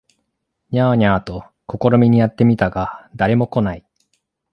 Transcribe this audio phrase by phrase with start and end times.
[0.71, 3.85] ニャー、ニャーと試みにやって見たが誰も来ない